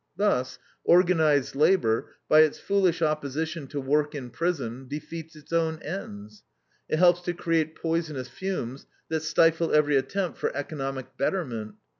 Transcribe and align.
Thus 0.17 0.57
organized 0.83 1.53
labor, 1.55 2.15
by 2.27 2.39
its 2.39 2.57
foolish 2.59 3.03
opposition 3.03 3.67
to 3.67 3.79
work 3.79 4.15
in 4.15 4.31
prison, 4.31 4.87
defeats 4.87 5.35
its 5.35 5.53
own 5.53 5.79
ends. 5.83 6.41
It 6.89 6.97
helps 6.97 7.21
to 7.21 7.33
create 7.35 7.75
poisonous 7.75 8.27
fumes 8.27 8.87
that 9.09 9.21
stifle 9.21 9.71
every 9.71 9.95
attempt 9.95 10.39
for 10.39 10.55
economic 10.57 11.17
betterment. 11.17 11.75